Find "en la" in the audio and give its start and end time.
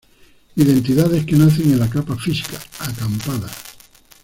1.73-1.87